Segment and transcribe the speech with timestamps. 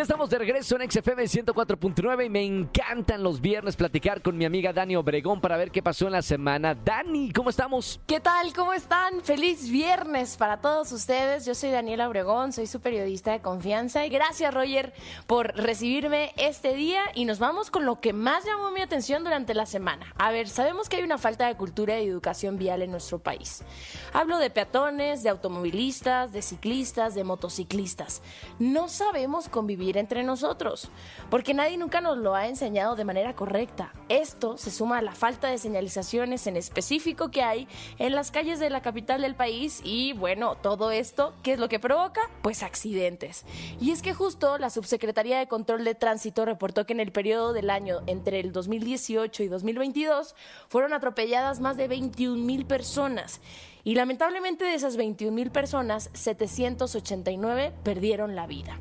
[0.00, 4.72] Estamos de regreso en XFM 104.9 y me encantan los viernes platicar con mi amiga
[4.72, 6.74] Dani Obregón para ver qué pasó en la semana.
[6.74, 8.00] Dani, ¿cómo estamos?
[8.06, 8.54] ¿Qué tal?
[8.54, 9.20] ¿Cómo están?
[9.20, 11.44] Feliz viernes para todos ustedes.
[11.44, 14.94] Yo soy Daniela Obregón, soy su periodista de confianza y gracias Roger
[15.26, 19.52] por recibirme este día y nos vamos con lo que más llamó mi atención durante
[19.52, 20.14] la semana.
[20.16, 23.62] A ver, sabemos que hay una falta de cultura y educación vial en nuestro país.
[24.14, 28.22] Hablo de peatones, de automovilistas, de ciclistas, de motociclistas.
[28.58, 30.90] No sabemos convivir entre nosotros,
[31.30, 33.92] porque nadie nunca nos lo ha enseñado de manera correcta.
[34.08, 38.58] Esto se suma a la falta de señalizaciones en específico que hay en las calles
[38.58, 42.20] de la capital del país y bueno, todo esto, ¿qué es lo que provoca?
[42.42, 43.44] Pues accidentes.
[43.80, 47.52] Y es que justo la Subsecretaría de Control de Tránsito reportó que en el periodo
[47.52, 50.34] del año entre el 2018 y 2022
[50.68, 53.40] fueron atropelladas más de 21 mil personas.
[53.82, 58.78] Y lamentablemente de esas 21 mil personas, 789 perdieron la vida.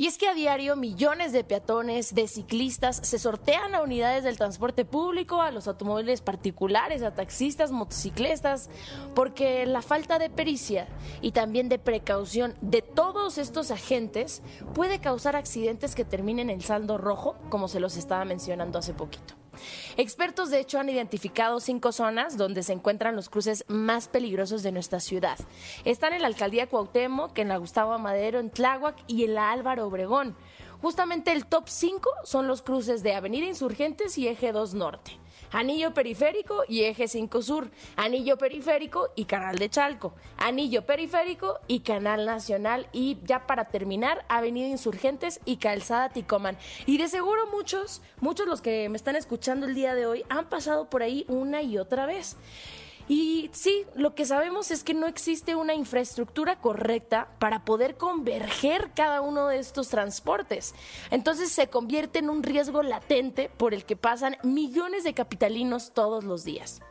[0.00, 4.38] Y es que a diario millones de peatones, de ciclistas, se sortean a unidades del
[4.38, 8.70] transporte público, a los automóviles particulares, a taxistas, motociclistas,
[9.16, 10.86] porque la falta de pericia
[11.20, 14.40] y también de precaución de todos estos agentes
[14.72, 19.34] puede causar accidentes que terminen en saldo rojo, como se los estaba mencionando hace poquito.
[19.96, 24.72] Expertos, de hecho, han identificado cinco zonas donde se encuentran los cruces más peligrosos de
[24.72, 25.38] nuestra ciudad.
[25.84, 29.86] Están en la alcaldía Cuauhtémoc, en la Gustavo Amadero, en Tláhuac y en la Álvaro
[29.86, 30.36] Obregón.
[30.80, 35.18] Justamente el top 5 son los cruces de Avenida Insurgentes y Eje 2 Norte.
[35.50, 41.80] Anillo Periférico y Eje 5 Sur, Anillo Periférico y Canal de Chalco, Anillo Periférico y
[41.80, 46.58] Canal Nacional y ya para terminar, Avenida Insurgentes y Calzada Ticoman.
[46.86, 50.48] Y de seguro muchos, muchos los que me están escuchando el día de hoy han
[50.48, 52.36] pasado por ahí una y otra vez.
[53.08, 58.90] Y sí, lo que sabemos es que no existe una infraestructura correcta para poder converger
[58.94, 60.74] cada uno de estos transportes.
[61.10, 66.24] Entonces se convierte en un riesgo latente por el que pasan millones de capitalinos todos
[66.24, 66.82] los días.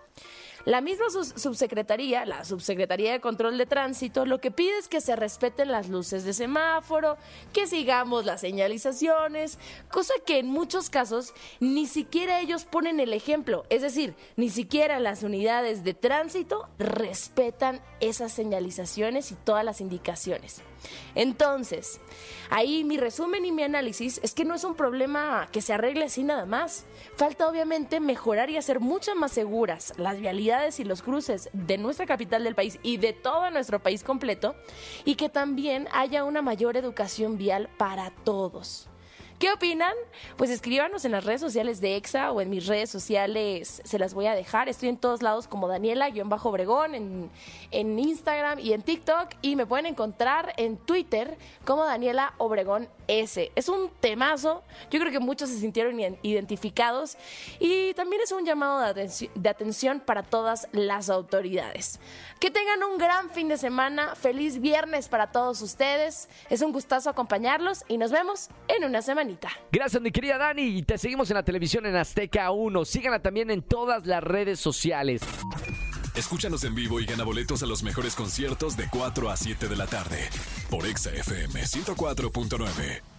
[0.67, 5.15] La misma subsecretaría, la Subsecretaría de Control de Tránsito, lo que pide es que se
[5.15, 7.15] respeten las luces de semáforo,
[7.53, 13.65] que sigamos las señalizaciones, cosa que en muchos casos ni siquiera ellos ponen el ejemplo,
[13.69, 20.61] es decir, ni siquiera las unidades de tránsito respetan esas señalizaciones y todas las indicaciones.
[21.15, 21.99] Entonces,
[22.49, 26.05] ahí mi resumen y mi análisis es que no es un problema que se arregle
[26.05, 26.85] así nada más.
[27.15, 32.05] Falta obviamente mejorar y hacer mucho más seguras las vialidades y los cruces de nuestra
[32.05, 34.55] capital del país y de todo nuestro país completo
[35.05, 38.89] y que también haya una mayor educación vial para todos.
[39.39, 39.93] ¿Qué opinan?
[40.35, 44.15] Pues escríbanos en las redes sociales de EXA o en mis redes sociales, se las
[44.15, 44.67] voy a dejar.
[44.67, 47.29] Estoy en todos lados como Daniela-Obregón, en,
[47.69, 49.29] en Instagram y en TikTok.
[49.43, 53.51] Y me pueden encontrar en Twitter como Daniela Obregón S.
[53.55, 54.63] Es un temazo.
[54.89, 57.15] Yo creo que muchos se sintieron identificados.
[57.59, 61.99] Y también es un llamado de atención para todas las autoridades.
[62.39, 64.15] Que tengan un gran fin de semana.
[64.15, 66.27] Feliz viernes para todos ustedes.
[66.49, 69.26] Es un gustazo acompañarlos y nos vemos en una semana.
[69.71, 70.77] Gracias, mi querida Dani.
[70.77, 72.85] Y te seguimos en la televisión en Azteca 1.
[72.85, 75.21] Síganla también en todas las redes sociales.
[76.15, 79.75] Escúchanos en vivo y gana boletos a los mejores conciertos de 4 a 7 de
[79.75, 80.17] la tarde
[80.69, 83.16] por Exa FM 104.9.